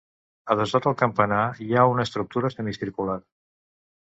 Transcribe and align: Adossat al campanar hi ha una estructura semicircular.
Adossat 0.53 0.87
al 0.91 0.95
campanar 1.01 1.43
hi 1.65 1.69
ha 1.81 1.85
una 1.91 2.07
estructura 2.09 2.53
semicircular. 2.55 3.19